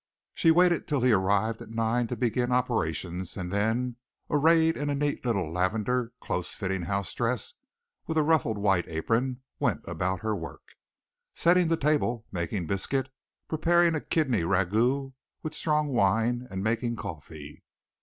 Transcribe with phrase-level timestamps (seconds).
[0.33, 3.97] She waited till he arrived at nine to begin operations and then,
[4.31, 7.53] arrayed in a neat little lavender, close fitting house dress,
[8.07, 10.73] and a ruffled white apron, went about her work,
[11.35, 13.09] setting the table, making biscuit,
[13.47, 17.63] preparing a kidney ragout with strong wine, and making coffee.